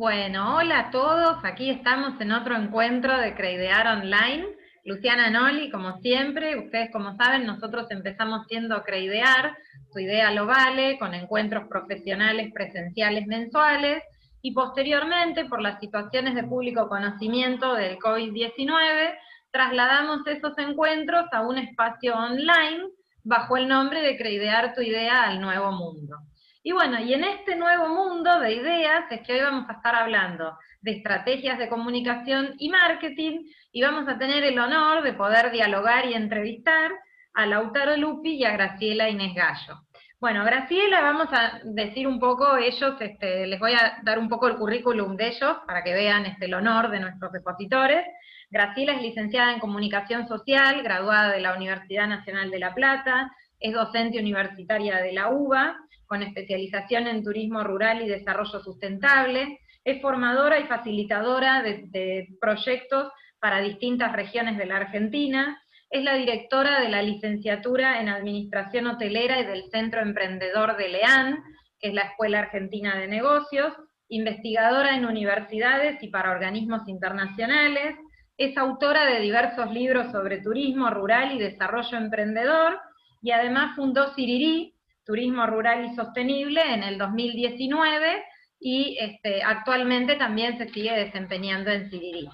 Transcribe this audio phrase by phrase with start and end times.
[0.00, 4.46] Bueno, hola a todos, aquí estamos en otro encuentro de Creidear Online.
[4.86, 9.54] Luciana Noli, como siempre, ustedes como saben, nosotros empezamos siendo Creidear,
[9.92, 14.02] su idea lo vale, con encuentros profesionales presenciales mensuales,
[14.40, 19.18] y posteriormente, por las situaciones de público conocimiento del COVID-19,
[19.50, 22.84] trasladamos esos encuentros a un espacio online
[23.22, 26.16] bajo el nombre de Creidear tu idea al nuevo mundo.
[26.62, 29.94] Y bueno, y en este nuevo mundo de ideas es que hoy vamos a estar
[29.94, 35.52] hablando de estrategias de comunicación y marketing, y vamos a tener el honor de poder
[35.52, 36.90] dialogar y entrevistar
[37.32, 39.80] a Lautaro Lupi y a Graciela Inés Gallo.
[40.20, 44.46] Bueno, Graciela, vamos a decir un poco, ellos, este, les voy a dar un poco
[44.48, 48.04] el currículum de ellos para que vean este, el honor de nuestros expositores.
[48.50, 53.72] Graciela es licenciada en Comunicación Social, graduada de la Universidad Nacional de La Plata, es
[53.72, 55.76] docente universitaria de la UBA,
[56.10, 63.60] con especialización en turismo rural y desarrollo sustentable, es formadora y facilitadora de, proyectos para
[63.60, 69.46] distintas regiones de la Argentina, es la directora de la licenciatura en Administración Hotelera y
[69.46, 71.44] del Centro Emprendedor de Leán,
[71.78, 73.72] que es la Escuela Argentina de Negocios,
[74.08, 77.94] investigadora en universidades y para organismos internacionales,
[78.36, 82.80] es autora de diversos libros sobre turismo rural y desarrollo emprendedor,
[83.22, 88.24] y además fundó Sirirí, Turismo Rural y Sostenible en el 2019
[88.60, 92.28] y este, actualmente también se sigue desempeñando en Sirirí.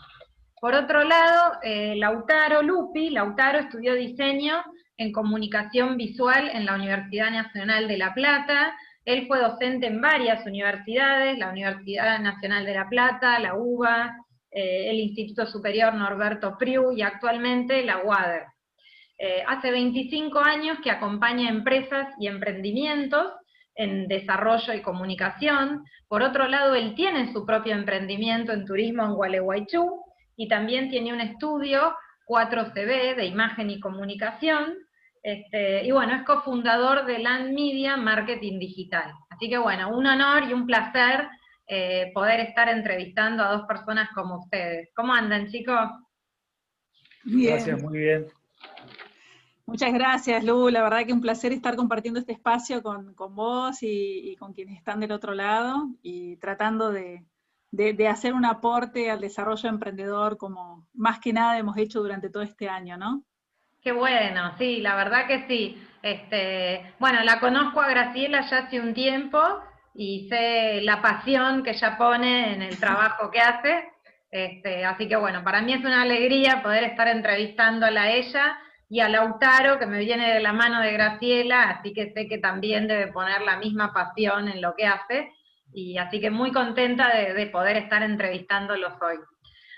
[0.60, 4.62] Por otro lado, eh, Lautaro Lupi, Lautaro estudió diseño
[4.96, 8.74] en comunicación visual en la Universidad Nacional de La Plata,
[9.06, 14.16] él fue docente en varias universidades, la Universidad Nacional de La Plata, la UBA,
[14.50, 18.42] eh, el Instituto Superior Norberto Priu y actualmente la UADER.
[19.18, 23.32] Eh, hace 25 años que acompaña empresas y emprendimientos
[23.74, 25.84] en desarrollo y comunicación.
[26.08, 30.02] Por otro lado, él tiene su propio emprendimiento en turismo en Gualeguaychú
[30.36, 31.94] y también tiene un estudio
[32.28, 34.74] 4CB de imagen y comunicación.
[35.22, 39.12] Este, y bueno, es cofundador de Land Media Marketing Digital.
[39.30, 41.26] Así que bueno, un honor y un placer
[41.66, 44.90] eh, poder estar entrevistando a dos personas como ustedes.
[44.94, 45.90] ¿Cómo andan, chicos?
[47.24, 48.26] Gracias, muy bien.
[49.66, 50.68] Muchas gracias, Lu.
[50.70, 55.00] La verdad que un placer estar compartiendo este espacio con, vos y, con quienes están
[55.00, 57.26] del otro lado y tratando de,
[58.08, 62.68] hacer un aporte al desarrollo emprendedor como más que nada hemos hecho durante todo este
[62.68, 63.24] año, ¿no?
[63.82, 65.82] Qué bueno, sí, la verdad que sí.
[66.00, 69.40] Este, bueno, la conozco a Graciela ya hace un tiempo
[69.94, 73.84] y sé la pasión que ella pone en el trabajo que hace.
[74.30, 79.00] Este, así que bueno, para mí es una alegría poder estar entrevistándola a ella y
[79.00, 82.86] a Lautaro, que me viene de la mano de Graciela, así que sé que también
[82.86, 85.32] debe poner la misma pasión en lo que hace,
[85.72, 89.16] y así que muy contenta de, poder estar entrevistándolos hoy.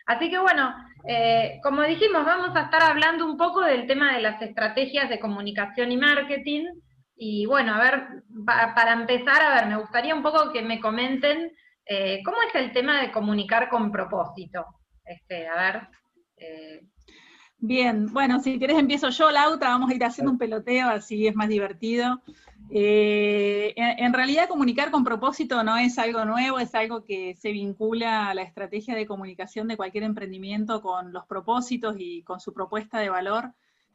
[0.07, 0.75] Así que bueno,
[1.07, 5.19] eh, como dijimos, vamos a estar hablando un poco del tema de las estrategias de
[5.19, 6.67] comunicación y marketing,
[7.17, 8.09] y bueno, a ver,
[8.47, 11.51] para empezar, a ver, me gustaría un poco que me comenten
[11.85, 14.67] eh, cómo es el tema de comunicar con propósito.
[15.05, 15.89] Este, a ver,
[16.37, 16.83] eh,
[17.61, 21.35] Bien, bueno, si querés empiezo yo, Lauta, vamos a ir haciendo un peloteo, así es
[21.35, 22.23] más divertido.
[22.71, 28.29] Eh, en, realidad comunicar con propósito no es algo nuevo, es algo que se vincula
[28.29, 33.01] a la estrategia de comunicación de cualquier emprendimiento con los propósitos y con su propuesta
[33.01, 33.53] de valor,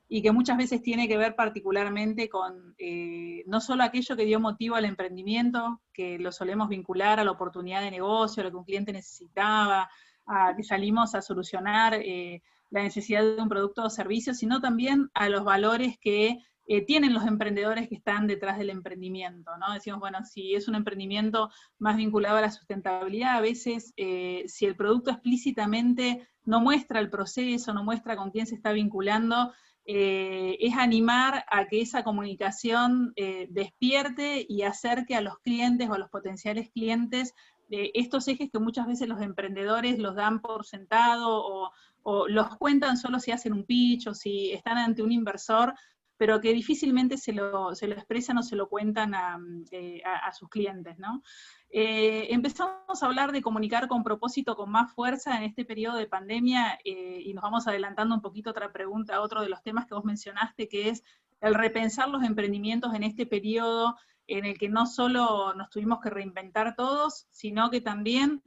[0.09, 4.41] y que muchas veces tiene que ver particularmente con eh, no solo aquello que dio
[4.41, 8.57] motivo al emprendimiento, que lo solemos vincular a la oportunidad de negocio, a lo que
[8.57, 9.89] un cliente necesitaba,
[10.25, 12.41] a que salimos a solucionar eh,
[12.73, 17.13] la necesidad de un producto o servicio, sino también a los valores que eh, tienen
[17.13, 19.73] los emprendedores que están detrás del emprendimiento, ¿no?
[19.73, 24.65] Decimos, bueno, si es un emprendimiento más vinculado a la sustentabilidad, a veces eh, si
[24.65, 29.53] el producto explícitamente no muestra el proceso, no muestra con quién se está vinculando,
[29.85, 33.13] eh, es animar a que esa comunicación
[33.49, 37.35] despierte y acerque a los clientes o a los potenciales clientes
[37.67, 41.71] de estos ejes que muchas veces los emprendedores los dan por sentado o
[42.03, 45.73] o los cuentan solo si hacen un pitch o si están ante un inversor,
[46.17, 49.37] pero que difícilmente se lo, se lo expresan o se lo cuentan a,
[49.71, 50.01] eh,
[50.37, 51.23] sus clientes, ¿no?
[51.69, 56.05] Eh, empezamos a hablar de comunicar con propósito con más fuerza en este periodo de
[56.05, 59.63] pandemia eh, y nos vamos adelantando un poquito a otra pregunta, a otro de los
[59.63, 61.03] temas que vos mencionaste, que es
[61.41, 63.97] el repensar los emprendimientos en este periodo
[64.27, 68.41] en el que no solo nos tuvimos que reinventar todos, sino que también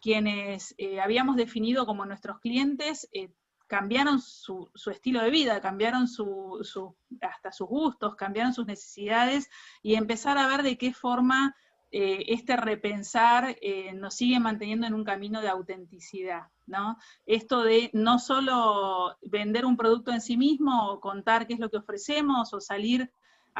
[0.00, 3.30] quienes eh, habíamos definido como nuestros clientes eh,
[3.66, 6.06] cambiaron su, estilo de vida, cambiaron
[7.20, 9.50] hasta sus gustos, cambiaron sus necesidades
[9.82, 11.54] y empezar a ver de qué forma
[11.90, 13.56] eh, este repensar
[13.94, 16.96] nos sigue manteniendo en un camino de autenticidad, ¿no?
[17.26, 21.68] Esto de no solo vender un producto en sí mismo o contar qué es lo
[21.70, 23.10] que ofrecemos o salir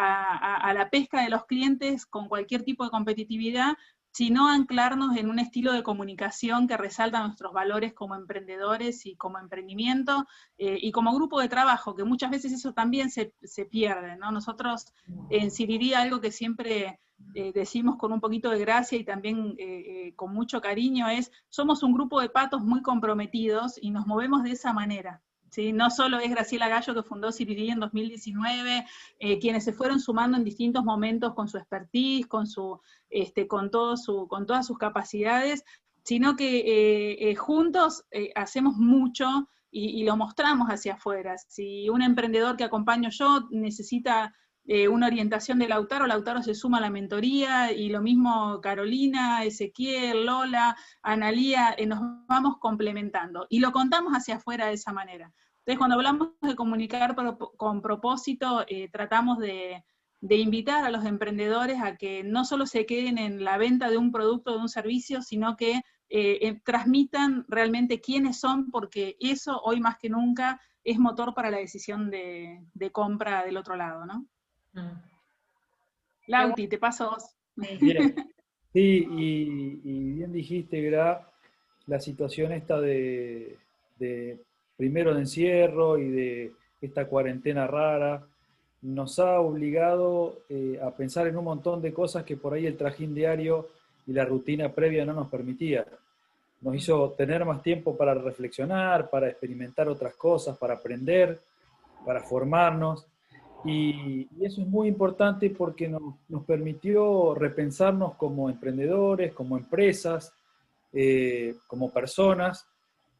[0.00, 3.76] a la pesca de los clientes con cualquier tipo de competitividad,
[4.18, 9.38] sino anclarnos en un estilo de comunicación que resalta nuestros valores como emprendedores y como
[9.38, 10.26] emprendimiento
[10.56, 13.32] eh, y como grupo de trabajo, que muchas veces eso también se,
[13.70, 14.32] pierde, ¿no?
[14.32, 14.92] Nosotros
[15.30, 16.98] en Sirirí algo que siempre
[17.36, 21.84] eh, decimos con un poquito de gracia y también eh, con mucho cariño es, somos
[21.84, 25.22] un grupo de patos muy comprometidos y nos movemos de esa manera.
[25.72, 28.84] No solo es Graciela Gallo que fundó Sirirí en 2019,
[29.18, 33.70] eh, quienes se fueron sumando en distintos momentos con su expertise, con, su, este, con,
[33.70, 35.64] todo su, con todas sus capacidades,
[36.04, 38.04] sino que eh, eh, juntos
[38.34, 41.36] hacemos mucho y, lo mostramos hacia afuera.
[41.36, 44.34] Si un emprendedor que acompaño yo necesita
[44.90, 50.26] una orientación de Lautaro, Lautaro se suma a la mentoría, y lo mismo Carolina, Ezequiel,
[50.26, 53.46] Lola, Analía, nos vamos complementando.
[53.48, 55.32] Y lo contamos hacia afuera de esa manera.
[55.68, 57.14] Entonces, cuando hablamos de comunicar
[57.58, 59.84] con propósito, eh, tratamos de,
[60.22, 64.10] invitar a los emprendedores a que no solo se queden en la venta de un
[64.10, 69.60] producto o de un servicio, sino que eh, eh, transmitan realmente quiénes son, porque eso
[69.62, 74.26] hoy más que nunca es motor para la decisión de, compra del otro lado, ¿no?
[76.26, 77.36] Lauti, te paso vos.
[78.72, 81.30] Sí, y, bien dijiste, Gra,
[81.86, 83.56] la situación esta de
[84.78, 88.24] primero de encierro y de esta cuarentena rara,
[88.82, 92.76] nos ha obligado eh, a pensar en un montón de cosas que por ahí el
[92.76, 93.68] trajín diario
[94.06, 95.84] y la rutina previa no nos permitía.
[96.60, 101.40] Nos hizo tener más tiempo para reflexionar, para experimentar otras cosas, para aprender,
[102.06, 103.04] para formarnos.
[103.64, 110.32] Y, eso es muy importante porque nos, permitió repensarnos como emprendedores, como empresas,
[110.92, 112.66] eh, como personas,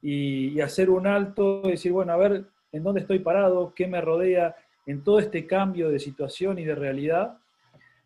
[0.00, 3.72] y, hacer un alto y decir, bueno, a ver, ¿en dónde estoy parado?
[3.74, 4.54] ¿Qué me rodea
[4.86, 7.38] en todo este cambio de situación y de realidad?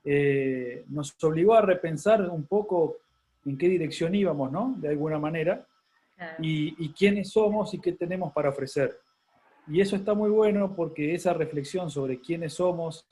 [0.04, 2.96] Eh, nos obligó a repensar un poco
[3.44, 4.74] en qué dirección íbamos, ¿no?
[4.78, 5.66] De alguna manera,
[6.38, 8.98] y, quiénes somos y qué tenemos para ofrecer.
[9.68, 13.06] Y eso está muy bueno porque esa reflexión sobre quiénes somos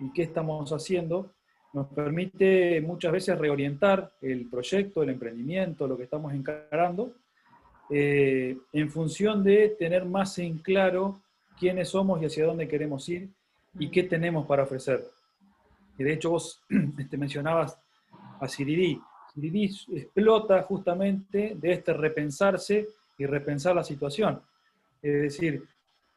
[0.00, 1.30] y qué estamos haciendo
[1.72, 7.14] nos permite muchas veces reorientar el proyecto, el emprendimiento, lo que estamos encarando,
[7.88, 11.20] eh, en función de tener más en claro
[11.58, 13.28] quiénes somos y hacia dónde queremos ir
[13.78, 15.04] y qué tenemos para ofrecer.
[15.98, 16.62] Y de hecho vos
[16.98, 17.78] este, mencionabas
[18.40, 19.00] a Sirirí.
[19.32, 24.42] Sirirí explota justamente de este repensarse y repensar la situación.
[25.00, 25.64] Es decir,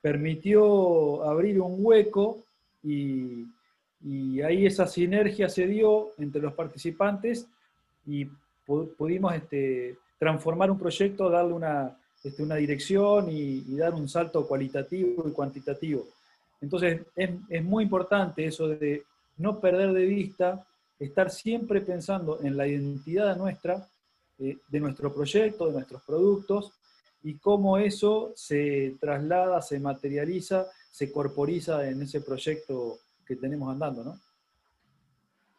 [0.06, 2.44] permitió abrir un hueco
[2.84, 3.48] y,
[4.44, 7.48] ahí esa sinergia se dio entre los participantes
[8.06, 8.28] y
[8.98, 15.32] pudimos este, transformar un proyecto, darle una, este, dirección y, dar un salto cualitativo y
[15.32, 16.06] cuantitativo.
[16.62, 19.06] Entonces, es, muy importante eso de
[19.38, 20.68] no perder de vista,
[21.00, 23.88] estar siempre pensando en la identidad nuestra,
[24.38, 26.74] eh, de nuestro proyecto, de nuestros productos,
[27.26, 34.04] y cómo eso se traslada, se materializa, se corporiza en ese proyecto que tenemos andando,
[34.04, 34.14] ¿no?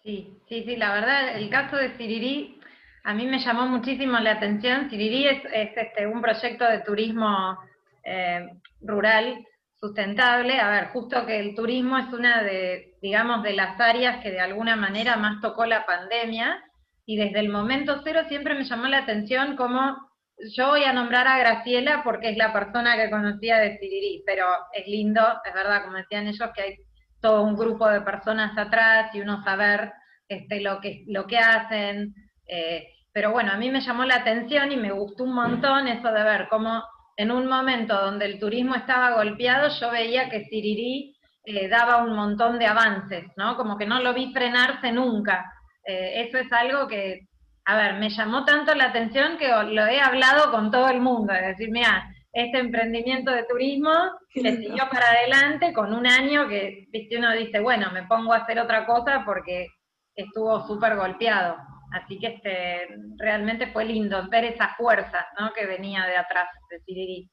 [0.05, 2.61] Sí, sí, sí, la verdad, el caso de Sirirí
[3.03, 4.89] a mí me llamó muchísimo la atención.
[4.89, 7.59] Sirirí es, este, un proyecto de turismo
[8.05, 8.47] eh,
[8.81, 9.45] rural
[9.81, 10.61] sustentable.
[10.61, 14.41] A ver, justo que el turismo es una de, digamos, de las áreas que de
[14.41, 16.63] alguna manera más tocó la pandemia.
[17.05, 20.06] Y desde el momento cero siempre me llamó la atención cómo
[20.55, 24.47] yo voy a nombrar a Graciela porque es la persona que conocía de Sirirí, pero
[24.73, 26.77] es lindo, es verdad, como decían ellos, que hay
[27.21, 29.93] todo un grupo de personas atrás y uno saber
[30.29, 32.15] este, lo, que, lo que hacen.
[32.47, 36.13] Eh, pero bueno, a mí me llamó la atención y me gustó un montón eso
[36.13, 36.83] de ver cómo
[37.17, 42.15] en un momento donde el turismo estaba golpeado, yo veía que Sirirí eh, daba un
[42.15, 43.57] montón de avances, ¿no?
[43.57, 45.51] Como que no lo vi frenarse nunca.
[45.83, 47.21] Eh, eso es algo que,
[47.67, 51.33] a ver, me llamó tanto la atención que lo he hablado con todo el mundo,
[51.33, 53.93] es decir, mira, este emprendimiento de turismo
[54.35, 58.39] le siguió para adelante con un año que, viste, uno dice, bueno, me pongo a
[58.39, 59.67] hacer otra cosa porque
[60.15, 61.57] estuvo súper golpeado.
[61.93, 65.53] Así que este, realmente fue lindo ver esa fuerza ¿no?
[65.53, 67.31] que venía de atrás de Sirirí.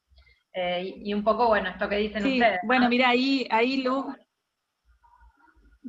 [0.54, 2.60] Eh, y, un poco, bueno, esto que dicen ustedes.
[2.63, 4.16] Bueno, mira, ahí, ahí Lu,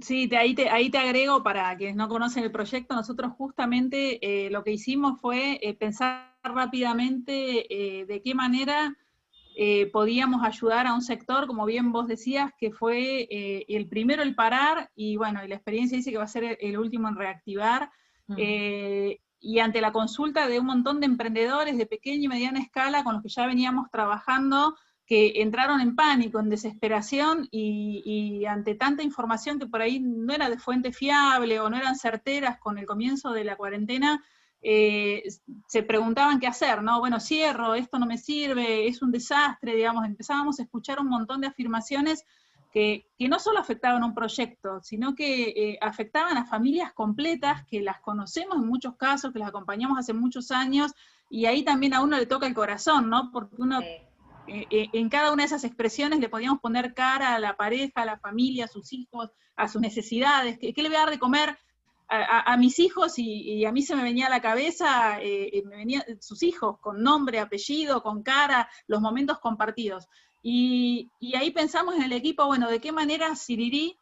[0.01, 4.19] Sí, te, ahí, te, ahí te agrego para quienes no conocen el proyecto, nosotros justamente
[4.21, 7.33] eh, lo que hicimos fue eh, pensar rápidamente
[8.07, 8.97] de qué manera
[9.93, 14.91] podíamos ayudar a un sector, como bien vos decías, que fue el primero el parar
[14.97, 17.89] y bueno, y la experiencia dice que va a ser el último en reactivar.
[18.37, 23.05] Eh, y ante la consulta de un montón de emprendedores de pequeña y mediana escala
[23.05, 24.75] con los que ya veníamos trabajando,
[25.07, 30.49] que entraron en pánico, en desesperación y, ante tanta información que por ahí no era
[30.49, 34.25] de fuente fiable o no eran certeras con el comienzo de la cuarentena,
[34.63, 35.25] eh,
[35.69, 37.01] se preguntaban qué hacer, ¿no?
[37.01, 41.43] Bueno, cierro, esto no me sirve, es un desastre, digamos, empezábamos a escuchar un montón
[41.43, 42.25] de afirmaciones
[42.73, 47.83] que, no solo afectaban a un proyecto, sino que eh, afectaban a familias completas, que
[47.83, 50.93] las conocemos en muchos casos, que las acompañamos hace muchos años,
[51.29, 53.31] y ahí también a uno le toca el corazón, ¿no?
[53.33, 53.81] Porque uno...
[54.47, 58.19] en cada una de esas expresiones le podíamos poner cara a la pareja, a la
[58.19, 61.59] familia, a sus hijos, a sus necesidades, qué, le voy a dar de comer
[62.09, 65.77] a, mis hijos y, a mí se me venía a la cabeza, eh, eh, me
[65.77, 70.09] venían sus hijos con nombre, apellido, con cara, los momentos compartidos.
[70.43, 73.99] Y, ahí pensamos en el equipo, bueno, de qué manera Siriri,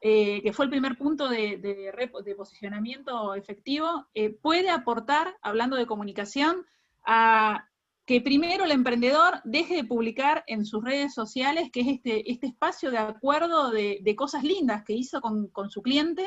[0.00, 4.06] eh, que fue el primer punto de posicionamiento efectivo,
[4.40, 6.66] puede aportar, hablando de comunicación,
[7.04, 7.68] a
[8.10, 12.48] que primero el emprendedor deje de publicar en sus redes sociales, que es este, este
[12.48, 16.26] espacio de acuerdo de, cosas lindas que hizo con, con su cliente,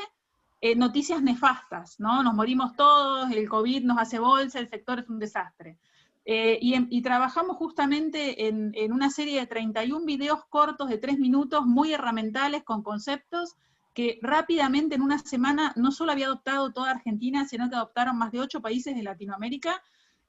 [0.61, 2.23] eh, noticias nefastas, ¿no?
[2.23, 5.77] Nos morimos todos, el COVID nos hace bolsa, el sector es un desastre.
[6.23, 11.91] Eh, y, trabajamos justamente en, una serie de 31 videos cortos de 3 minutos, muy
[11.91, 13.57] herramientales, con conceptos,
[13.93, 18.31] que rápidamente en una semana no solo había adoptado toda Argentina, sino que adoptaron más
[18.31, 19.83] de 8 países de Latinoamérica,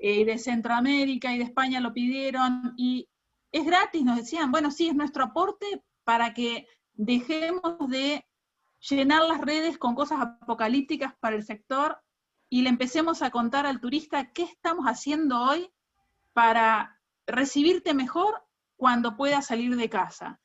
[0.07, 3.09] eh, de Centroamérica y de España lo pidieron, y
[3.51, 8.27] es gratis, nos decían, bueno, sí, es nuestro aporte para que dejemos de
[8.81, 12.03] llenar las redes con cosas apocalípticas para el sector
[12.51, 15.71] y le empecemos a contar al turista qué estamos haciendo hoy
[16.35, 18.45] para recibirte mejor
[18.77, 20.39] cuando pueda salir de casa.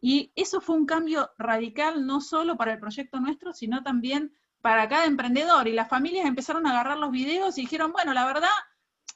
[0.00, 4.88] Y eso fue un cambio radical no solo para el proyecto nuestro, sino también para
[4.88, 5.68] cada emprendedor.
[5.68, 8.50] Y las familias empezaron a agarrar los videos y dijeron, bueno, la verdad,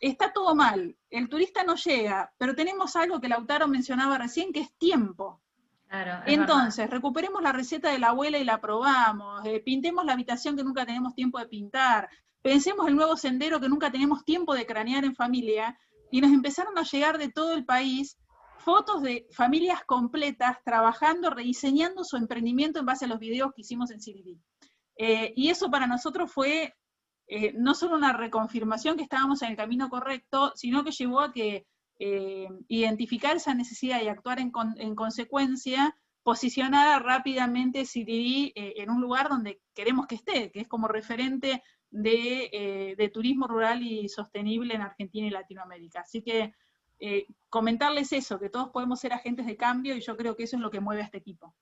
[0.00, 4.60] está todo mal, el turista no llega, pero tenemos algo que Lautaro mencionaba recién, que
[4.60, 5.40] es tiempo.
[6.26, 10.62] Entonces, recuperemos la receta de la abuela y la probamos, eh, pintemos la habitación que
[10.62, 12.08] nunca tenemos tiempo de pintar,
[12.42, 15.78] pensemos el nuevo sendero que nunca tenemos tiempo de cranear en familia,
[16.10, 18.18] y nos empezaron a llegar de todo el país
[18.58, 23.90] fotos de familias completas trabajando, rediseñando su emprendimiento en base a los videos que hicimos
[23.90, 24.38] en CDD.
[24.96, 26.74] Eh, y eso para nosotros fue
[27.28, 31.32] eh, no solo una reconfirmación que estábamos en el camino correcto, sino que llevó a
[31.32, 31.66] que
[32.00, 34.52] eh, identificar esa necesidad y actuar en,
[34.94, 40.86] consecuencia, posicionar rápidamente CDD eh, en un lugar donde queremos que esté, que es como
[40.86, 46.00] referente de, eh, turismo rural y sostenible en Argentina y Latinoamérica.
[46.00, 46.54] Así que
[47.48, 50.62] comentarles eso, que todos podemos ser agentes de cambio y yo creo que eso es
[50.62, 51.54] lo que mueve a este equipo.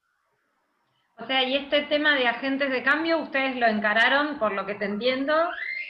[1.19, 4.75] O sea, y este tema de agentes de cambio, ustedes lo encararon, por lo que
[4.75, 5.35] te entiendo,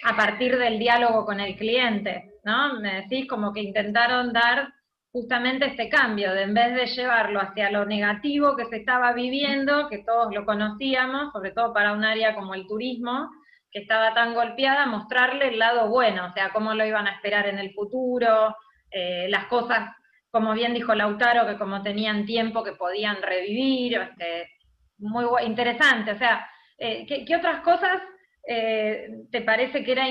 [0.04, 2.74] a partir del diálogo con el cliente, ¿no?
[2.80, 4.72] Me decís como que intentaron dar
[5.10, 9.88] justamente este cambio, de en vez de llevarlo hacia lo negativo que se estaba viviendo,
[9.88, 13.30] que todos lo conocíamos, sobre todo para un área como el turismo,
[13.70, 17.48] que estaba tan golpeada, mostrarle el lado bueno, o sea, cómo lo iban a esperar
[17.48, 18.54] en el futuro,
[18.90, 19.90] eh, las cosas,
[20.30, 24.50] como bien dijo Lautaro, que como tenían tiempo que podían revivir, este,
[24.98, 26.46] muy interesante, o sea,
[26.78, 28.00] eh, ¿qué, otras cosas
[28.48, 30.06] eh, te parece que, era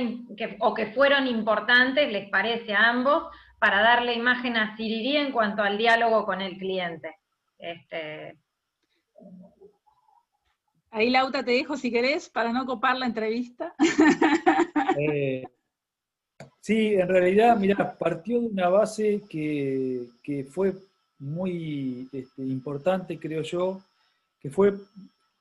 [0.60, 3.24] o que fueron importantes, les parece a ambos,
[3.60, 7.15] para darle imagen a Sirirí en cuanto al diálogo con el cliente?
[7.58, 8.38] Este...
[10.92, 13.74] Ahí Lauta te dejo si querés, para no copar la entrevista.
[14.98, 15.44] Eh,
[16.62, 20.08] sí, en realidad, mira, partió de una base que,
[20.50, 20.74] fue
[21.20, 23.82] muy este, importante, creo yo,
[24.46, 24.75] que fue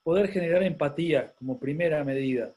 [0.03, 2.55] poder generar empatía como primera medida.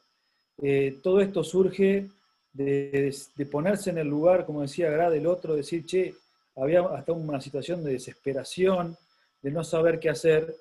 [0.62, 2.08] Eh, todo esto surge
[2.54, 3.14] de,
[3.52, 6.14] ponerse en el lugar, como decía Gra, del otro, decir, che,
[6.56, 8.96] había hasta una situación de desesperación,
[9.42, 10.56] de no saber qué hacer,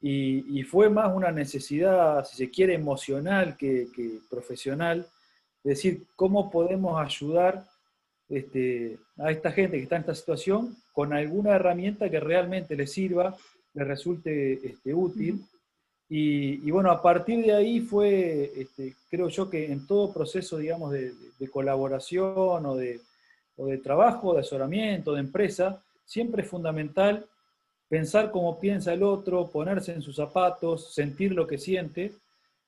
[0.00, 3.86] y, fue más una necesidad, si se quiere, emocional que,
[4.28, 5.06] profesional,
[5.62, 7.64] decir, ¿cómo podemos ayudar
[8.28, 12.90] este, a esta gente que está en esta situación con alguna herramienta que realmente les
[12.90, 13.36] sirva,
[13.74, 15.44] les resulte este, útil?
[16.14, 20.92] Y, bueno, a partir de ahí fue, este, creo yo que en todo proceso, digamos,
[20.92, 21.14] de,
[21.50, 23.00] colaboración o de,
[23.56, 27.24] de, trabajo, de asesoramiento, de empresa, siempre es fundamental
[27.88, 32.12] pensar cómo piensa el otro, ponerse en sus zapatos, sentir lo que siente,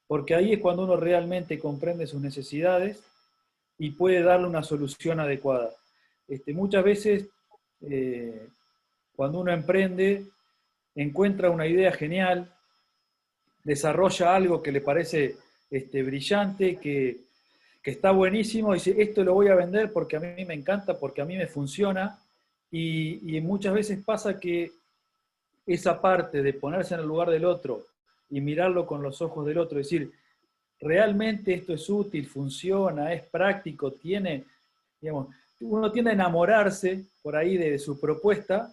[0.06, 3.02] porque ahí es cuando uno realmente comprende sus necesidades
[3.78, 5.70] y puede darle una solución adecuada.
[6.28, 7.26] Este, muchas veces,
[7.82, 8.49] eh,
[9.16, 10.26] cuando uno emprende,
[10.94, 12.52] encuentra una idea genial,
[13.62, 15.36] desarrolla algo que le parece
[15.70, 17.20] este, brillante, que,
[17.82, 21.22] que está buenísimo, dice, esto lo voy a vender porque a mí me encanta, porque
[21.22, 22.18] a mí me funciona,
[22.76, 24.72] y, muchas veces pasa que
[25.64, 27.86] esa parte de ponerse en el lugar del otro
[28.28, 30.10] y mirarlo con los ojos del otro, decir,
[30.80, 34.42] realmente esto es útil, funciona, es práctico, tiene,
[35.00, 35.28] digamos,
[35.60, 38.72] uno tiende a enamorarse por ahí de su propuesta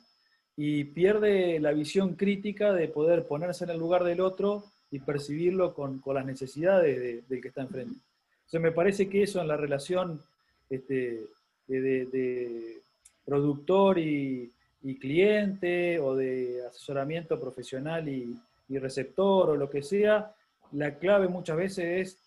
[0.64, 5.74] y pierde la visión crítica de poder ponerse en el lugar del otro y percibirlo
[5.74, 7.96] con, las necesidades del que está enfrente.
[8.42, 10.22] Entonces me parece que eso en la relación
[10.70, 11.26] este,
[11.68, 12.78] de,
[13.26, 14.52] productor y,
[15.00, 18.38] cliente o de asesoramiento profesional y,
[18.70, 20.32] receptor o lo que sea,
[20.74, 22.18] la clave muchas veces es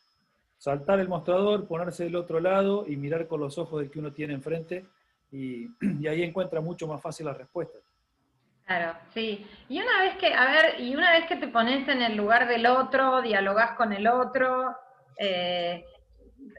[0.58, 4.12] saltar el mostrador, ponerse del otro lado y mirar con los ojos del que uno
[4.12, 4.84] tiene enfrente
[5.30, 5.68] y,
[6.00, 7.83] y ahí encuentra mucho más fácil las respuestas.
[8.66, 9.46] Claro, sí.
[9.68, 12.48] Y una vez que, a ver, y una vez que te pones en el lugar
[12.48, 14.74] del otro, dialogás con el otro,
[15.18, 15.84] eh,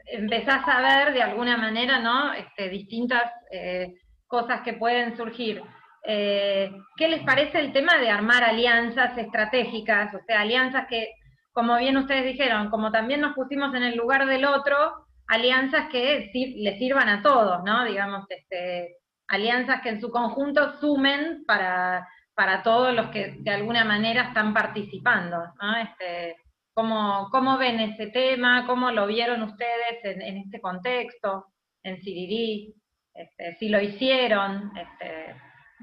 [0.06, 2.32] empezás a ver de alguna manera, ¿no?
[2.32, 3.94] Este, distintas eh,
[4.28, 5.62] cosas que pueden surgir.
[6.04, 10.14] Eh, ¿Qué les parece el tema de armar alianzas estratégicas?
[10.14, 11.10] O sea, alianzas que,
[11.52, 16.30] como bien ustedes dijeron, como también nos pusimos en el lugar del otro, alianzas que
[16.32, 17.84] le sirvan a todos, ¿no?
[17.84, 18.94] Digamos, este,
[19.28, 24.52] alianzas que en su conjunto sumen para, para todos los que de alguna manera están
[24.52, 25.38] participando.
[25.60, 25.76] ¿no?
[25.76, 26.36] Este,
[26.74, 28.66] ¿cómo, ¿Cómo ven ese tema?
[28.66, 31.46] ¿Cómo lo vieron ustedes en, este contexto,
[31.82, 32.74] en Sirirí?
[33.14, 35.34] Este, si lo hicieron, este,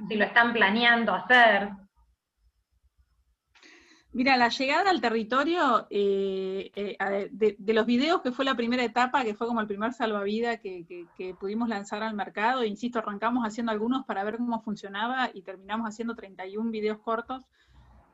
[0.07, 1.69] si lo están planeando hacer.
[4.13, 9.23] Mira, la llegada al territorio, eh, eh, de, los videos que fue la primera etapa,
[9.23, 14.05] que fue como el primer salvavidas que, pudimos lanzar al mercado, insisto, arrancamos haciendo algunos
[14.05, 17.43] para ver cómo funcionaba y terminamos haciendo 31 videos cortos.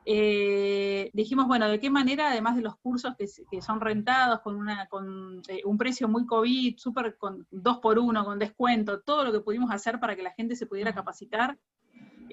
[0.06, 4.86] Eh, dijimos, bueno, ¿de qué manera, además de los cursos que, son rentados con, una,
[4.86, 9.40] con un precio muy COVID, súper con dos por uno, con descuento, todo lo que
[9.40, 11.58] pudimos hacer para que la gente se pudiera capacitar,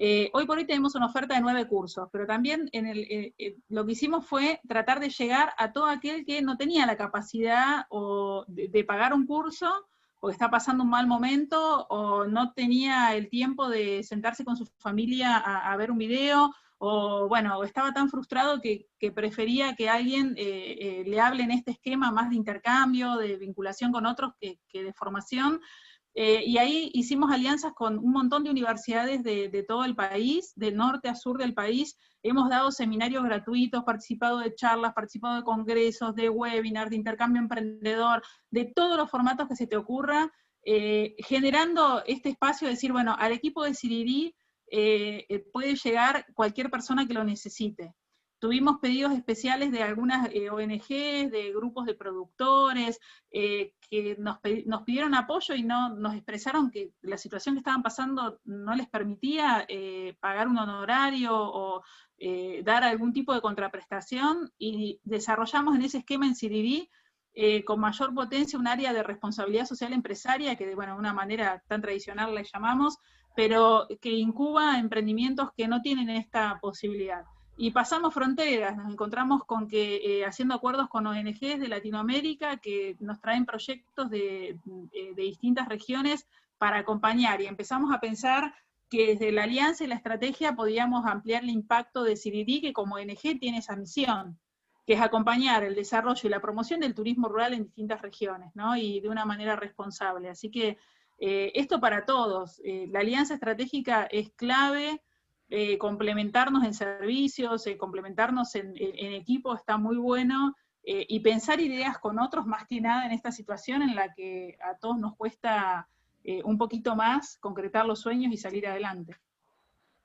[0.00, 3.84] eh, hoy por hoy tenemos una oferta de nueve cursos, pero también eh, eh, lo
[3.84, 8.44] que hicimos fue tratar de llegar a todo aquel que no tenía la capacidad o
[8.46, 9.68] de, pagar un curso,
[10.20, 14.66] o está pasando un mal momento, o no tenía el tiempo de sentarse con su
[14.78, 21.20] familia a, ver un video, o bueno, estaba tan frustrado que, prefería que alguien le
[21.20, 25.60] hable en este esquema más de intercambio, de vinculación con otros que de formación.
[26.14, 30.72] Eh, y ahí hicimos alianzas con un montón de universidades de, todo el país, de
[30.72, 31.96] norte a sur del país.
[32.22, 38.22] Hemos dado seminarios gratuitos, participado de charlas, participado de congresos, de webinars, de intercambio emprendedor,
[38.50, 40.32] de todos los formatos que se te ocurra,
[40.64, 44.34] eh, generando este espacio de decir, bueno, al equipo de Sirirí
[44.70, 47.94] eh, puede llegar cualquier persona que lo necesite.
[48.40, 53.00] Tuvimos pedidos especiales de algunas eh, ONGs, de grupos de productores,
[53.32, 54.38] eh, que nos,
[54.84, 59.64] pidieron apoyo y no nos expresaron que la situación que estaban pasando no les permitía
[59.68, 61.82] eh, pagar un honorario o
[62.64, 66.88] dar algún tipo de contraprestación y desarrollamos en ese esquema en CDD
[67.64, 71.80] con mayor potencia un área de responsabilidad social empresaria, que de bueno, una manera tan
[71.80, 72.98] tradicional le llamamos,
[73.36, 77.22] pero que incuba emprendimientos que no tienen esta posibilidad
[77.60, 82.96] y pasamos fronteras, nos encontramos con que eh, haciendo acuerdos con ONGs de Latinoamérica que
[83.00, 84.50] nos traen proyectos de,
[84.92, 88.54] eh, de, distintas regiones para acompañar y empezamos a pensar
[88.88, 92.94] que desde la alianza y la estrategia podíamos ampliar el impacto de CIDIDI, que como
[92.94, 94.38] ONG tiene esa misión,
[94.86, 98.76] que es acompañar el desarrollo y la promoción del turismo rural en distintas regiones, ¿no?
[98.76, 100.30] y de una manera responsable.
[100.30, 100.78] Así que
[101.18, 105.02] eh, esto para todos, la alianza estratégica es clave,
[105.50, 111.98] eh, complementarnos en servicios, eh, complementarnos en, equipo está muy bueno, eh, y pensar ideas
[111.98, 115.88] con otros más que nada en esta situación en la que a todos nos cuesta
[116.44, 119.16] un poquito más concretar los sueños y salir adelante.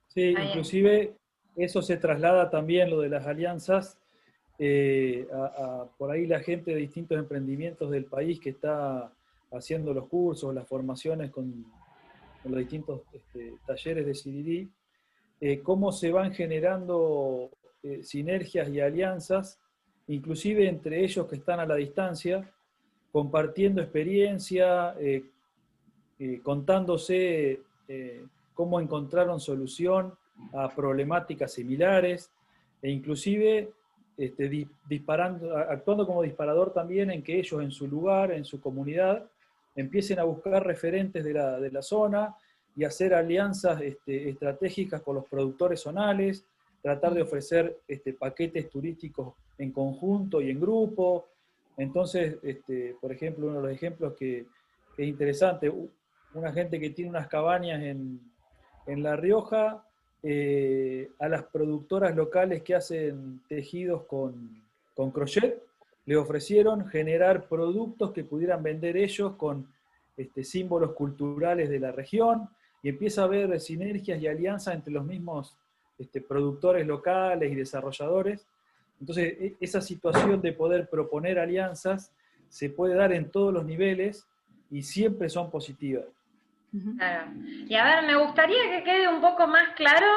[0.07, 1.17] Sí, inclusive
[1.57, 3.97] eso se traslada también, lo de las alianzas,
[5.97, 9.11] por ahí la gente de distintos emprendimientos del país que está
[9.51, 11.65] haciendo los cursos, las formaciones con,
[12.45, 14.69] los distintos este, talleres de CDD,
[15.45, 17.49] eh, cómo se van generando
[17.83, 19.59] eh, sinergias y alianzas,
[20.07, 22.49] inclusive entre ellos que están a la distancia,
[23.11, 25.25] compartiendo experiencia, eh,
[26.43, 27.59] contándose
[28.53, 30.13] cómo encontraron solución
[30.53, 32.31] a problemáticas similares,
[32.81, 33.69] e inclusive
[34.15, 34.65] este,
[35.67, 39.25] actuando como disparador también en que ellos en su lugar, en su comunidad,
[39.75, 42.33] empiecen a buscar referentes de la, de la zona
[42.75, 46.45] y hacer alianzas este, estratégicas con los productores zonales,
[46.81, 51.27] tratar de ofrecer este, paquetes turísticos en conjunto y en grupo,
[51.77, 54.45] Entonces, este, por ejemplo, uno de los ejemplos que,
[54.95, 55.73] es interesante,
[56.35, 58.21] una gente que tiene unas cabañas en,
[59.01, 59.83] La Rioja,
[60.21, 64.61] eh, a las productoras locales que hacen tejidos con,
[64.93, 65.63] con crochet,
[66.05, 69.67] le ofrecieron generar productos que pudieran vender ellos con
[70.43, 72.49] símbolos culturales de la región
[72.83, 75.57] y empieza a haber sinergias y alianzas entre los mismos
[75.97, 78.45] este, productores locales y desarrolladores.
[78.99, 82.13] Entonces, e, esa situación de poder proponer alianzas
[82.49, 84.27] se puede dar en todos los niveles
[84.69, 86.05] y siempre son positivas.
[86.97, 87.31] Claro.
[87.67, 90.07] Y a ver, me gustaría que quede un poco más claro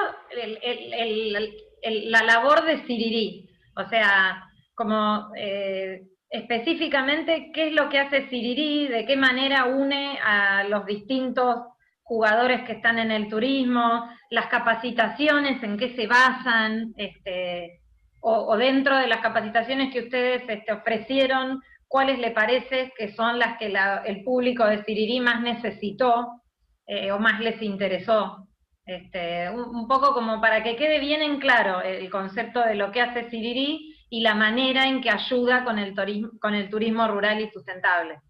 [1.82, 3.48] la labor de Sirirí.
[3.76, 4.42] O sea,
[4.74, 10.86] como eh, específicamente qué es lo que hace Sirirí, de qué manera une a los
[10.86, 11.58] distintos
[12.06, 17.80] jugadores que están en el turismo, las capacitaciones, en qué se basan, este,
[18.20, 23.58] o, dentro de las capacitaciones que ustedes este, ofrecieron, cuáles le parece que son las
[23.58, 26.42] que el público de Sirirí más necesitó
[26.86, 28.46] eh, o más les interesó.
[28.84, 33.00] Este, un, poco como para que quede bien en claro el concepto de lo que
[33.00, 37.40] hace Sirirí y la manera en que ayuda con el turismo, con el turismo rural
[37.40, 38.20] y sustentable.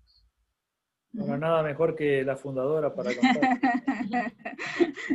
[1.16, 3.58] Bueno, nada mejor que la fundadora para contar.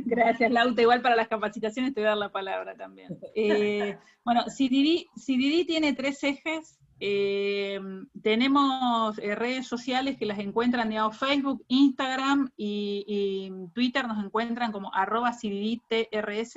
[0.05, 0.81] Gracias, Lauta.
[0.81, 3.19] Igual para las capacitaciones te voy a dar la palabra también.
[3.35, 6.79] Eh, bueno, CDD, tiene tres ejes.
[6.99, 7.79] Eh,
[8.21, 14.93] tenemos eh, redes sociales que las encuentran, digamos, Facebook, Instagram y, Twitter nos encuentran como
[14.93, 16.55] arroba CDDTRS.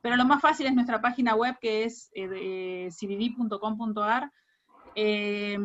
[0.00, 4.32] Pero lo más fácil es nuestra página web que es eh, cdd.com.ar.
[4.96, 5.58] Eh,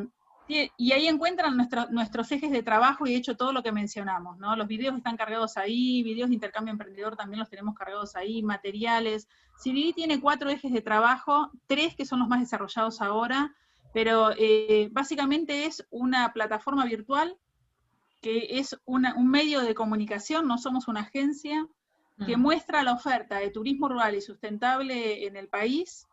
[0.49, 1.55] y ahí encuentran
[1.91, 4.55] nuestros ejes de trabajo y de hecho todo lo que mencionamos, ¿no?
[4.55, 9.27] Los videos están cargados ahí, videos de intercambio emprendedor también los tenemos cargados ahí, materiales.
[9.63, 13.55] CBD tiene cuatro ejes de trabajo, tres que son los más desarrollados ahora,
[13.93, 17.37] pero eh, básicamente es una plataforma virtual
[18.21, 21.67] que es un medio de comunicación, no somos una agencia,
[22.25, 22.41] que mm.
[22.41, 26.08] muestra la oferta de turismo rural y sustentable en el país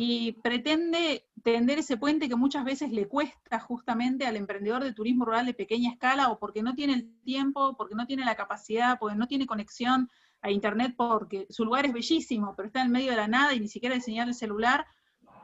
[0.00, 5.24] y pretende tender ese puente que muchas veces le cuesta justamente al emprendedor de turismo
[5.24, 8.96] rural de pequeña escala o porque no tiene el tiempo, porque no tiene la capacidad,
[9.00, 10.08] porque no tiene conexión
[10.40, 13.58] a internet porque su lugar es bellísimo, pero está en medio de la nada y
[13.58, 14.86] ni siquiera enseñar el celular.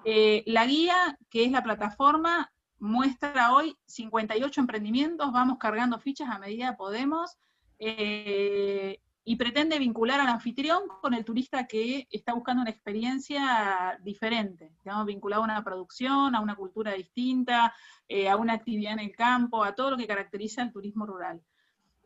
[0.04, 6.38] Eh, la guía, que es la plataforma, muestra hoy 58 emprendimientos, vamos cargando fichas a
[6.38, 7.36] medida que podemos.
[7.80, 14.72] Eh, y pretende vincular al anfitrión con el turista que está buscando una experiencia diferente,
[14.84, 17.74] digamos, vinculado a una producción, a una cultura distinta,
[18.06, 21.42] eh, a una actividad en el campo, a todo lo que caracteriza el turismo rural.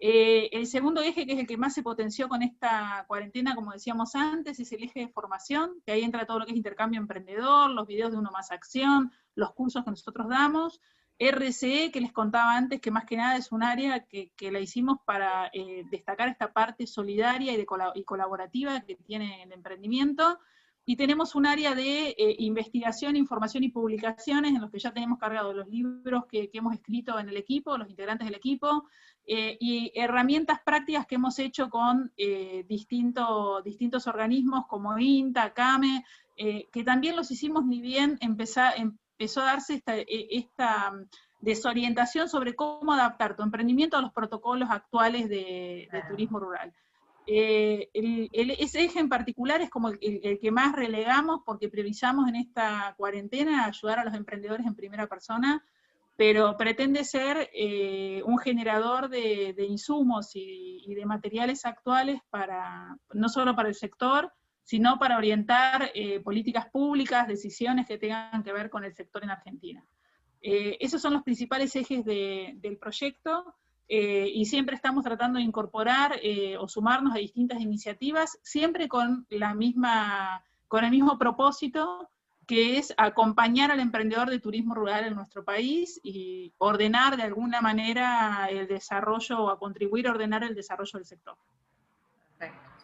[0.00, 3.72] Eh, el segundo eje, que es el que más se potenció con esta cuarentena, como
[3.72, 7.00] decíamos antes, es el eje de formación, que ahí entra todo lo que es intercambio
[7.00, 10.80] emprendedor, los videos de Uno Más Acción, los cursos que nosotros damos,
[11.18, 14.98] RCE, que les contaba antes, que más que nada es un área que, la hicimos
[15.04, 20.38] para eh, destacar esta parte solidaria y, de y colaborativa que tiene el emprendimiento.
[20.84, 25.18] Y tenemos un área de eh, investigación, información y publicaciones, en los que ya tenemos
[25.18, 28.88] cargados los libros que, hemos escrito en el equipo, los integrantes del equipo,
[29.26, 32.10] eh, y herramientas prácticas que hemos hecho con
[32.66, 39.46] distintos organismos como INTA, CAME, que también los hicimos ni bien empezar, em, empezó a
[39.46, 41.08] darse esta, e, esta mm,
[41.40, 46.72] desorientación sobre cómo adaptar tu emprendimiento a los protocolos actuales de, turismo rural.
[47.26, 52.94] Eh, ese eje en particular es como el, que más relegamos porque priorizamos en esta
[52.96, 55.62] cuarentena ayudar a los emprendedores en primera persona,
[56.16, 63.28] pero pretende ser eh, un generador de, insumos y, y, de materiales actuales para, no
[63.28, 64.32] solo para el sector,
[64.68, 69.30] sino para orientar eh, políticas públicas, decisiones que tengan que ver con el sector en
[69.30, 69.82] Argentina.
[70.42, 73.54] Eh, esos son los principales ejes del proyecto
[73.88, 76.20] eh, y siempre estamos tratando de incorporar
[76.58, 82.10] o sumarnos a distintas iniciativas, siempre con, la misma, con el mismo propósito,
[82.46, 87.62] que es acompañar al emprendedor de turismo rural en nuestro país y ordenar de alguna
[87.62, 91.38] manera el desarrollo o a contribuir a ordenar el desarrollo del sector.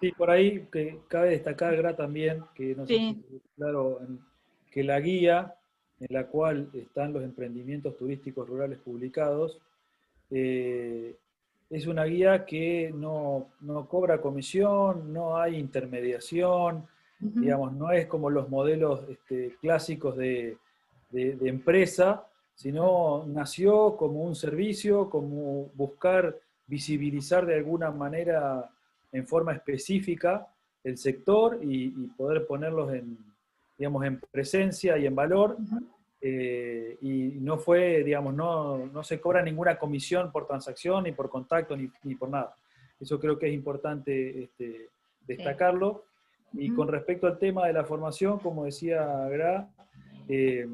[0.01, 2.85] Sí, por ahí que cabe destacar, Gra, también, que no
[3.57, 4.01] claro,
[4.71, 5.55] que la guía
[6.01, 9.61] en la cual están los emprendimientos turísticos rurales publicados,
[10.31, 11.17] eh,
[11.71, 13.49] es una guía que no,
[13.89, 16.87] cobra comisión, no hay intermediación,
[17.19, 20.59] digamos, no es como los modelos este, clásicos de,
[21.11, 28.71] de, empresa, sino nació como un servicio, como buscar visibilizar de alguna manera
[29.15, 30.47] en forma específica
[30.83, 33.17] el sector y, poder ponerlos en,
[33.79, 35.57] digamos, en presencia y en valor.
[36.21, 41.31] eh, y no fue, digamos, no, no, se cobra ninguna comisión por transacción, ni por
[41.31, 42.57] contacto, ni, ni por nada.
[43.01, 44.89] Eso creo que es importante este,
[45.27, 46.05] destacarlo.
[46.53, 49.69] Y con respecto al tema de la formación, como decía Gra,
[50.29, 50.69] eh,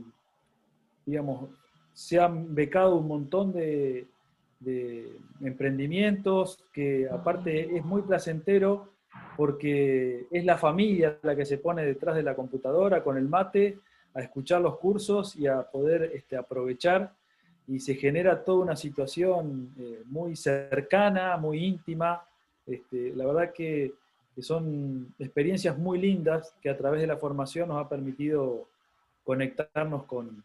[1.04, 1.50] digamos,
[1.92, 4.06] se han becado un montón de,
[4.60, 8.88] de emprendimientos que aparte es muy placentero
[9.36, 13.78] porque es la familia la que se pone detrás de la computadora con el mate
[14.14, 17.12] a escuchar los cursos y a poder este, aprovechar
[17.66, 22.24] y se genera toda una situación eh, muy cercana, muy íntima.
[22.66, 23.94] Este, la verdad que,
[24.40, 28.68] son experiencias muy lindas que a través de la formación nos ha permitido
[29.22, 30.42] conectarnos con,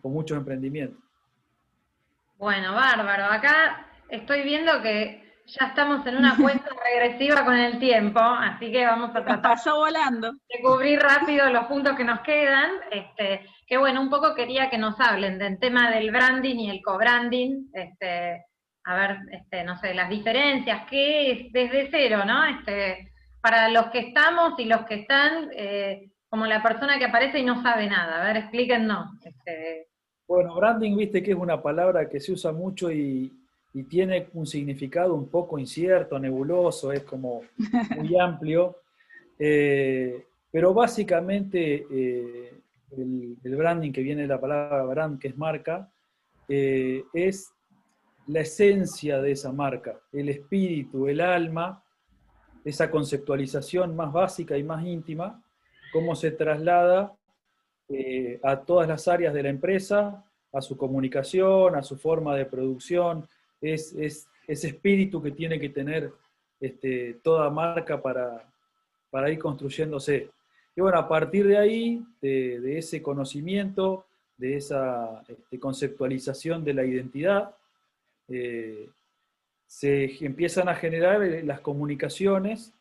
[0.00, 1.05] con muchos emprendimientos.
[2.38, 3.24] Bueno, bárbaro.
[3.24, 8.84] Acá estoy viendo que ya estamos en una cuenta regresiva con el tiempo, así que
[8.84, 10.32] vamos a tratar pasó volando.
[10.32, 12.70] de cubrir rápido los puntos que nos quedan.
[12.90, 16.82] Este, que bueno, un poco quería que nos hablen del tema del branding y el
[16.82, 17.70] co-branding.
[17.72, 18.44] Este,
[18.84, 22.44] a ver, este, no sé, las diferencias, qué es desde cero, ¿no?
[22.44, 27.38] Este, para los que estamos y los que están, eh, como la persona que aparece
[27.38, 28.20] y no sabe nada.
[28.20, 29.06] A ver, explíquennos.
[29.24, 29.85] Este.
[30.36, 33.32] Bueno, branding, viste que es una palabra que se usa mucho y,
[33.72, 37.40] y tiene un significado un poco incierto, nebuloso, es como
[37.96, 38.76] muy amplio.
[39.38, 42.52] Eh, pero básicamente eh,
[42.98, 45.90] el, branding que viene de la palabra brand, que es marca,
[46.46, 47.50] eh, es
[48.26, 51.82] la esencia de esa marca, el espíritu, el alma,
[52.62, 55.42] esa conceptualización más básica y más íntima,
[55.94, 57.16] cómo se traslada
[58.42, 60.24] a todas las áreas de la empresa,
[60.56, 63.28] a su comunicación, a su forma de producción,
[63.60, 66.12] es, ese espíritu que tiene que tener
[66.58, 70.30] este, toda marca para, ir construyéndose.
[70.74, 74.06] Y bueno, a partir de ahí, de, ese conocimiento,
[74.38, 77.54] de esa este, conceptualización de la identidad,
[78.28, 78.88] eh,
[79.66, 82.72] se empiezan a generar eh, las comunicaciones,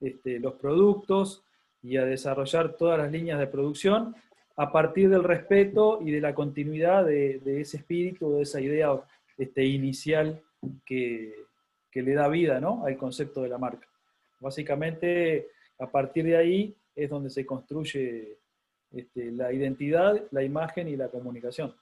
[0.00, 1.42] este, los productos
[1.82, 4.14] y a desarrollar todas las líneas de producción
[4.56, 8.92] a partir del respeto y de la continuidad de, ese espíritu, de esa idea
[9.36, 10.42] este, inicial
[10.84, 11.34] que,
[11.92, 12.84] le da vida ¿no?
[12.84, 13.86] al concepto de la marca.
[14.40, 18.36] Básicamente, a partir de ahí es donde se construye
[18.90, 21.74] este, la identidad, la imagen y la comunicación.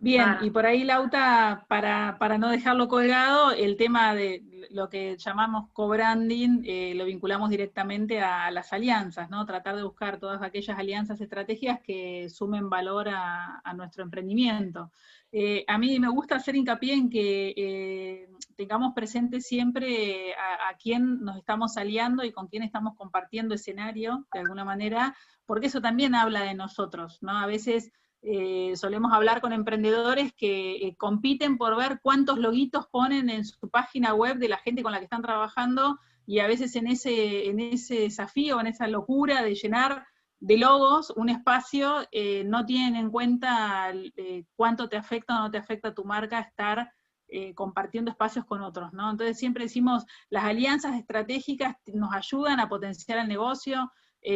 [0.00, 5.16] Bien, y por ahí, Lauta, para, para, no dejarlo colgado, el tema de lo que
[5.18, 9.44] llamamos co-branding eh, lo vinculamos directamente a las alianzas, ¿no?
[9.44, 14.92] Tratar de buscar todas aquellas alianzas estrategias que sumen valor a, a nuestro emprendimiento.
[15.30, 21.20] Eh, a mí me gusta hacer hincapié en que eh, tengamos presente siempre a, quién
[21.20, 26.14] nos estamos aliando y con quién estamos compartiendo escenario, de alguna manera, porque eso también
[26.14, 27.36] habla de nosotros, ¿no?
[27.36, 33.44] A veces eh, solemos hablar con emprendedores que compiten por ver cuántos loguitos ponen en
[33.44, 36.86] su página web de la gente con la que están trabajando, y a veces en
[36.86, 40.04] ese, en ese desafío, en esa locura de llenar
[40.40, 45.50] de logos, un espacio, eh, no tienen en cuenta eh, cuánto te afecta o no
[45.50, 46.92] te afecta tu marca estar
[47.28, 48.90] eh, compartiendo espacios con otros.
[48.92, 53.90] Entonces siempre decimos, las alianzas estratégicas nos ayudan a potenciar el negocio,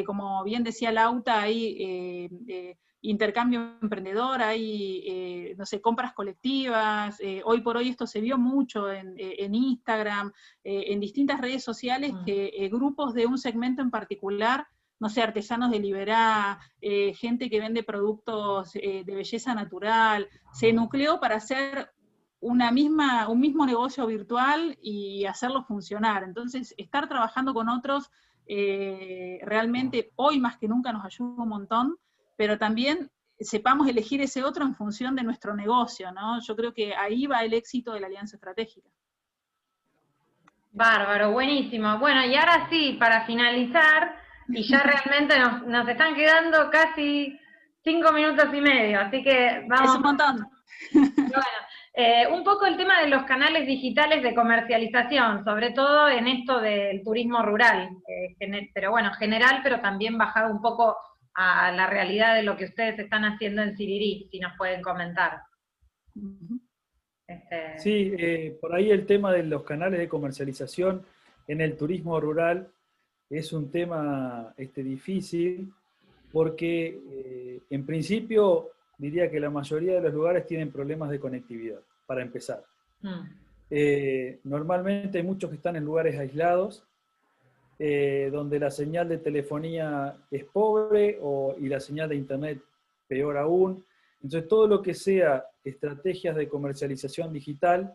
[0.07, 2.29] como bien decía Lauta, hay
[3.01, 9.55] intercambio emprendedor, hay, no sé, compras colectivas, hoy por hoy esto se vio mucho en,
[9.55, 12.25] Instagram, en distintas redes sociales, mm.
[12.25, 14.67] que grupos de un segmento en particular
[15.03, 20.73] no sé, artesanos de Liberá, eh, gente que vende productos eh, de belleza natural, se
[20.73, 21.91] nucleó para hacer
[22.39, 26.23] una misma, un mismo negocio virtual y hacerlo funcionar.
[26.23, 28.13] Entonces, estar trabajando con otros
[28.47, 31.97] eh, realmente hoy más que nunca nos ayuda un montón,
[32.37, 36.41] pero también sepamos elegir ese otro en función de nuestro negocio, ¿no?
[36.41, 38.89] Yo creo que ahí va el éxito de la alianza estratégica.
[40.73, 41.99] Bárbaro, buenísimo.
[41.99, 44.17] Bueno, y ahora sí, para finalizar,
[44.49, 47.39] y ya realmente nos, están quedando casi
[47.85, 49.91] cinco minutos y medio, así que vamos.
[49.91, 50.49] Es un montón.
[50.93, 51.59] Bueno,
[51.95, 56.61] eh, un poco el tema de los canales digitales de comercialización, sobre todo en esto
[56.61, 60.97] del turismo rural, eh, pero bueno, general, pero también bajado un poco
[61.35, 65.41] a la realidad de lo que ustedes están haciendo en Sirirí, si nos pueden comentar.
[67.27, 71.05] Este, sí, eh, por ahí el tema de los canales de comercialización
[71.47, 72.69] en el turismo rural
[73.31, 75.73] es un tema este, difícil
[76.31, 78.71] porque eh, en principio
[79.03, 82.63] diría que la mayoría de los lugares tienen problemas de conectividad, para empezar.
[83.01, 83.23] Mm.
[83.69, 86.85] Eh, normalmente hay muchos que están en lugares aislados,
[87.81, 91.19] eh, donde la señal de telefonía es pobre
[91.59, 92.63] y la señal de internet
[93.09, 93.85] peor aún.
[94.23, 97.93] Entonces, todo lo que sea estrategias de comercialización digital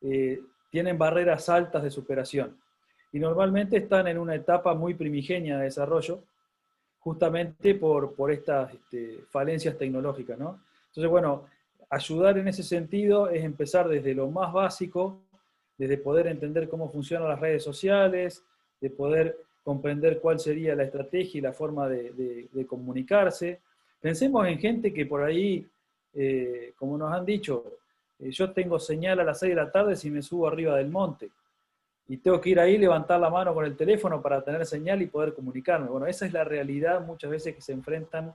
[0.00, 2.56] eh, tienen barreras altas de superación.
[3.12, 6.22] Y normalmente están en una etapa muy primigenia de desarrollo,
[7.00, 10.38] justamente por, por estas este, falencias tecnológicas.
[10.38, 10.60] ¿no?
[10.88, 11.46] Entonces, bueno,
[11.88, 15.18] ayudar en ese sentido es empezar desde lo más básico,
[15.76, 18.44] desde poder entender cómo funcionan las redes sociales,
[18.80, 23.60] de poder comprender cuál sería la estrategia y la forma de, comunicarse.
[24.00, 25.66] Pensemos en gente que por ahí,
[26.14, 27.64] eh, como nos han dicho,
[28.18, 30.88] eh, yo tengo señal a las 6 de la tarde si me subo arriba del
[30.88, 31.30] monte.
[32.10, 35.06] Y tengo que ir ahí, levantar la mano con el teléfono para tener señal y
[35.06, 35.88] poder comunicarme.
[35.88, 38.34] Bueno, esa es la realidad muchas veces que se enfrentan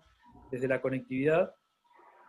[0.49, 1.53] desde la conectividad.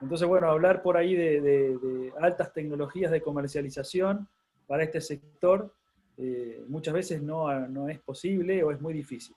[0.00, 4.28] Entonces, bueno, hablar por ahí de altas tecnologías de comercialización
[4.66, 5.72] para este sector
[6.18, 9.36] eh, muchas veces no, no, es posible o es muy difícil.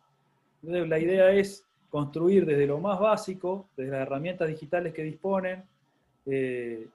[0.62, 5.64] Entonces la idea es construir desde lo más básico, desde las herramientas digitales que disponen,
[6.26, 6.88] eh,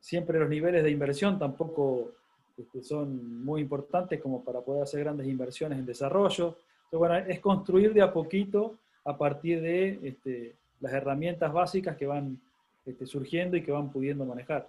[0.00, 2.12] siempre los niveles de inversión tampoco
[2.56, 6.56] este, son muy importantes como para poder hacer grandes inversiones en desarrollo.
[6.84, 12.06] Entonces, bueno, es construir de a poquito a partir de este, las herramientas básicas que
[12.06, 12.40] van
[12.84, 14.68] este, surgiendo y que van pudiendo manejar.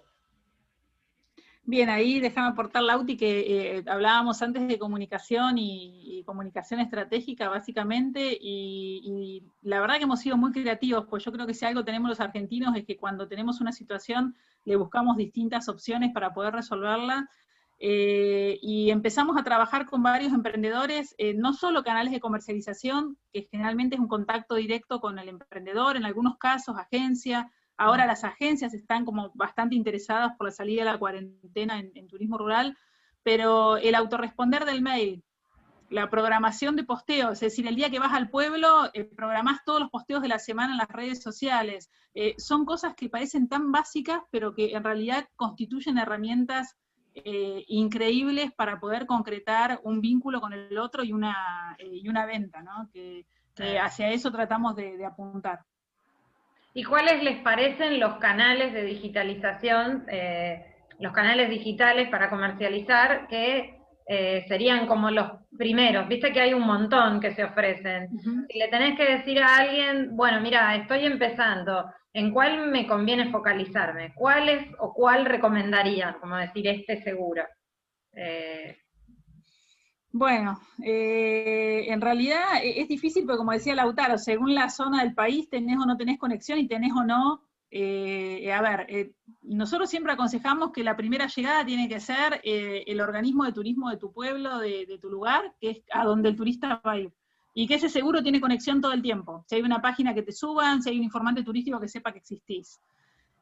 [1.66, 8.36] Bien, ahí déjame aportar, Lauti, que eh, hablábamos antes de comunicación y, comunicación estratégica, básicamente,
[8.38, 12.08] y, la verdad que hemos sido muy creativos, pues yo creo que si algo tenemos
[12.10, 17.28] los argentinos es que cuando tenemos una situación le buscamos distintas opciones para poder resolverla,
[17.86, 23.46] eh, y empezamos a trabajar con varios emprendedores, eh, no solo canales de comercialización, que
[23.50, 28.72] generalmente es un contacto directo con el emprendedor, en algunos casos agencia, Ahora las agencias
[28.72, 32.76] están como bastante interesadas por la salida de la cuarentena en, turismo rural,
[33.24, 35.24] pero el autorresponder del mail,
[35.90, 39.80] la programación de posteos, es decir, el día que vas al pueblo, eh, programás todos
[39.80, 41.90] los posteos de la semana en las redes sociales.
[42.14, 46.76] Eh, son cosas que parecen tan básicas, pero que en realidad constituyen herramientas
[47.14, 52.62] eh, increíbles para poder concretar un vínculo con el otro y una, y una venta,
[52.62, 52.88] ¿no?
[52.92, 53.24] Que,
[53.80, 55.60] hacia eso tratamos de apuntar.
[56.76, 60.66] ¿Y cuáles les parecen los canales de digitalización, eh,
[60.98, 66.08] los canales digitales para comercializar que eh, serían como los primeros?
[66.08, 68.08] Viste que hay un montón que se ofrecen.
[68.48, 73.30] Si le tenés que decir a alguien, bueno, mira, estoy empezando, ¿en cuál me conviene
[73.30, 74.14] focalizarme?
[74.14, 76.16] ¿Cuáles o cuál recomendaría?
[76.20, 77.42] Como decir, este seguro.
[78.12, 78.78] Eh,
[80.12, 85.12] bueno, eh, en realidad e-, es difícil porque como decía Lautaro, según la zona del
[85.12, 87.42] país tenés o no tenés conexión y tenés o no,
[87.76, 93.44] eh, a ver, nosotros siempre aconsejamos que la primera llegada tiene que ser el organismo
[93.44, 96.80] de turismo de tu pueblo, de, de, tu lugar, que es a donde el turista
[96.86, 97.12] va a ir.
[97.54, 99.44] Y que ese seguro tiene conexión todo el tiempo.
[99.48, 102.18] Si hay una página que te suban, si hay un informante turístico que sepa que
[102.18, 102.80] existís.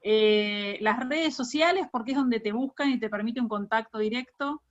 [0.05, 4.63] las redes sociales, porque es donde te buscan y te permite un contacto directo.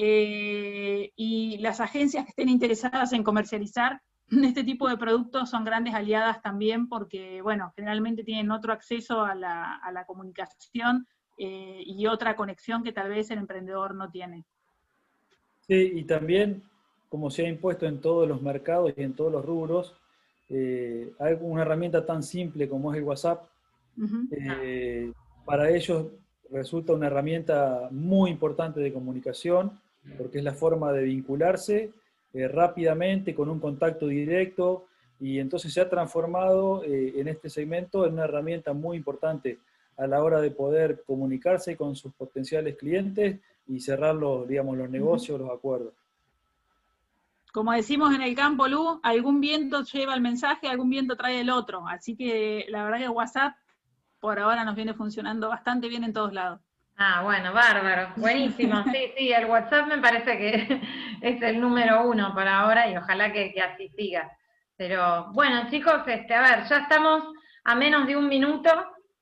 [0.00, 5.92] Eh, y las agencias que estén interesadas en comercializar este tipo de productos son grandes
[5.92, 11.04] aliadas también porque, bueno, generalmente tienen otro acceso a la, comunicación
[11.36, 14.44] eh, y otra conexión que tal vez el emprendedor no tiene.
[15.66, 16.62] Sí, y también,
[17.08, 19.94] como se ha impuesto en todos los mercados y en todos los rubros,
[20.48, 23.44] eh, una herramienta tan simple como es el WhatsApp.
[25.44, 26.06] para ellos
[26.50, 29.78] resulta una herramienta muy importante de comunicación
[30.16, 31.90] porque es la forma de vincularse
[32.32, 34.86] eh, rápidamente con un contacto directo
[35.20, 39.58] y entonces se ha transformado eh, en este segmento en una herramienta muy importante
[39.96, 44.88] a la hora de poder comunicarse con sus potenciales clientes y cerrar los, digamos, los
[44.88, 45.92] negocios, los acuerdos.
[47.58, 51.50] Como decimos en el campo, Lu, algún viento lleva el mensaje, algún viento trae el
[51.50, 51.88] otro.
[51.88, 53.56] Así que la verdad que WhatsApp
[54.20, 56.60] por ahora nos viene funcionando bastante bien en todos lados.
[56.96, 58.84] Ah, bueno, bárbaro, buenísimo.
[58.92, 60.80] Sí, sí, el WhatsApp me parece que
[61.20, 64.30] es el número uno para ahora y ojalá que, así siga.
[64.76, 67.24] Pero bueno, chicos, este, a ver, ya estamos
[67.64, 68.70] a menos de un minuto.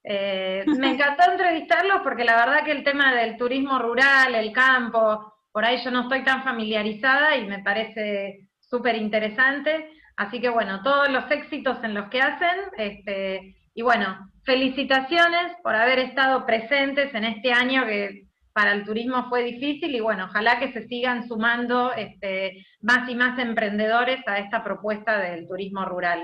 [0.04, 5.35] Eh, me encantó entrevistarlos porque la verdad que el tema del turismo rural, el campo,
[5.56, 9.88] por ahí yo no estoy tan familiarizada y me parece súper interesante.
[10.14, 15.74] Así que bueno, todos los éxitos en los que hacen, este, y bueno, felicitaciones por
[15.74, 20.58] haber estado presentes en este año que para el turismo fue difícil y bueno, ojalá
[20.58, 26.22] que se sigan sumando este, más y más emprendedores a esta propuesta del turismo rural.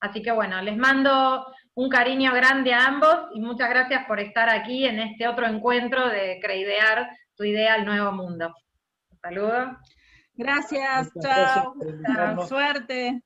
[0.00, 4.48] Así que bueno, les mando un cariño grande a ambos y muchas gracias por estar
[4.48, 8.54] aquí en este otro encuentro de Creidear tu idea al nuevo mundo.
[9.22, 9.76] Saludos.
[10.34, 11.74] Gracias, chao.
[12.46, 13.22] Suerte.